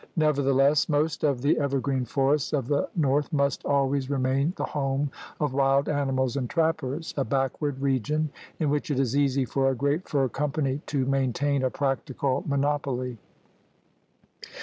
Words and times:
Nevertheless 0.15 0.89
most 0.89 1.23
of 1.23 1.43
the 1.43 1.59
evergreen 1.59 2.05
forests 2.05 2.53
of 2.53 2.67
the 2.67 2.89
north 2.95 3.31
must 3.31 3.63
always 3.67 4.09
remain 4.09 4.51
the 4.55 4.63
home 4.63 5.11
of 5.39 5.53
wild 5.53 5.87
animals 5.87 6.35
and 6.35 6.49
trappers, 6.49 7.13
a 7.17 7.23
backward 7.23 7.79
region 7.79 8.31
in 8.59 8.71
which 8.71 8.89
it 8.89 8.99
is 8.99 9.15
easy 9.15 9.45
for 9.45 9.69
a 9.69 9.75
great 9.75 10.09
fur 10.09 10.27
company 10.27 10.81
to 10.87 11.05
maintain 11.05 11.61
a 11.61 11.69
practical 11.69 12.43
monopoly. 12.47 13.19